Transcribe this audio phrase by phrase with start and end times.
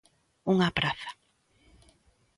[0.53, 1.09] Unha praza.